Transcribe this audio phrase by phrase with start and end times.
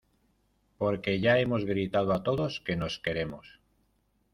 [0.79, 3.59] porque ya hemos gritado a todos que nos queremos